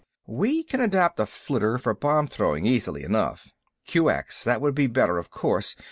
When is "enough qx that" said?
3.03-4.59